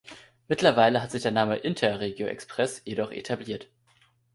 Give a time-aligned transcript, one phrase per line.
[0.47, 3.69] Mittlerweile hat sich der Name Interregio-Express jedoch etabliert.